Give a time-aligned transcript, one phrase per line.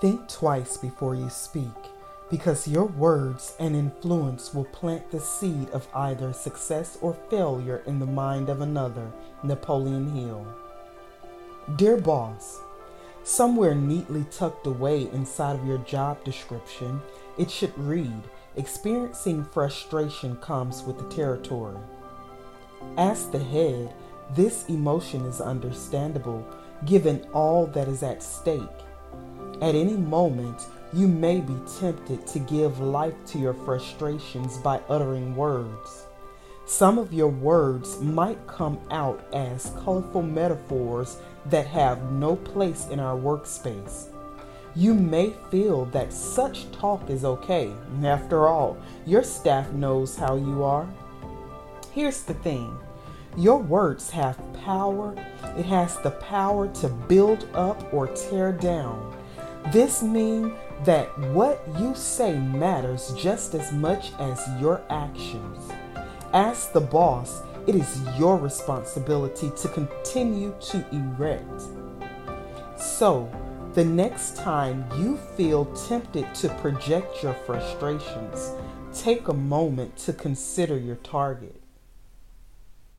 [0.00, 1.68] Think twice before you speak
[2.30, 7.98] because your words and influence will plant the seed of either success or failure in
[7.98, 9.10] the mind of another.
[9.42, 10.46] Napoleon Hill.
[11.76, 12.60] Dear boss,
[13.24, 17.02] somewhere neatly tucked away inside of your job description,
[17.36, 18.22] it should read
[18.56, 21.78] Experiencing frustration comes with the territory.
[22.96, 23.94] As the head,
[24.34, 26.46] this emotion is understandable
[26.84, 28.60] given all that is at stake.
[29.60, 35.36] At any moment, you may be tempted to give life to your frustrations by uttering
[35.36, 36.06] words.
[36.64, 43.00] Some of your words might come out as colorful metaphors that have no place in
[43.00, 44.08] our workspace.
[44.74, 47.72] You may feel that such talk is okay.
[48.02, 50.88] After all, your staff knows how you are.
[51.92, 52.78] Here's the thing
[53.36, 55.14] your words have power,
[55.56, 59.19] it has the power to build up or tear down.
[59.68, 60.52] This means
[60.84, 65.70] that what you say matters just as much as your actions.
[66.32, 71.62] As the boss, it is your responsibility to continue to erect.
[72.76, 73.30] So,
[73.74, 78.52] the next time you feel tempted to project your frustrations,
[78.92, 81.60] take a moment to consider your target.